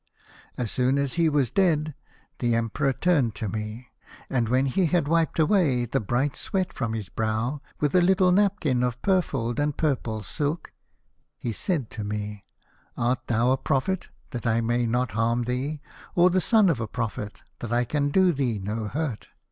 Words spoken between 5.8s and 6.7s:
104 The Fisherman and his Soul. the bright